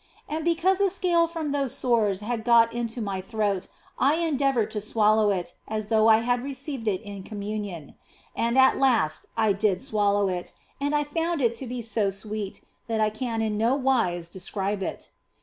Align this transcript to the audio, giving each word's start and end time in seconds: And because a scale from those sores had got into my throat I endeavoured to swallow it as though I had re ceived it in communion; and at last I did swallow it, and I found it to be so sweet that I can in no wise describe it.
And 0.27 0.43
because 0.43 0.81
a 0.81 0.89
scale 0.89 1.27
from 1.27 1.51
those 1.51 1.75
sores 1.75 2.21
had 2.21 2.43
got 2.43 2.73
into 2.73 3.01
my 3.03 3.21
throat 3.21 3.67
I 3.99 4.15
endeavoured 4.15 4.71
to 4.71 4.81
swallow 4.81 5.29
it 5.29 5.53
as 5.67 5.89
though 5.89 6.07
I 6.07 6.21
had 6.25 6.43
re 6.43 6.55
ceived 6.55 6.87
it 6.87 7.03
in 7.03 7.21
communion; 7.21 7.93
and 8.35 8.57
at 8.57 8.79
last 8.79 9.27
I 9.37 9.53
did 9.53 9.79
swallow 9.79 10.27
it, 10.27 10.53
and 10.79 10.95
I 10.95 11.03
found 11.03 11.39
it 11.39 11.55
to 11.57 11.67
be 11.67 11.83
so 11.83 12.09
sweet 12.09 12.61
that 12.87 12.99
I 12.99 13.11
can 13.11 13.43
in 13.43 13.59
no 13.59 13.75
wise 13.75 14.27
describe 14.27 14.81
it. 14.81 15.11